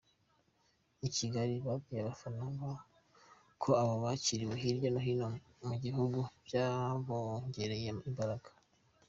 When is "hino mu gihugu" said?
5.05-6.19